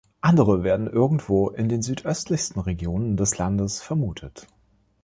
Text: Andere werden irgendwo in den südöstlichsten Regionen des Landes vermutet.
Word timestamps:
Andere 0.21 0.63
werden 0.63 0.87
irgendwo 0.91 1.49
in 1.51 1.69
den 1.69 1.83
südöstlichsten 1.83 2.59
Regionen 2.61 3.17
des 3.17 3.37
Landes 3.37 3.83
vermutet. 3.83 4.47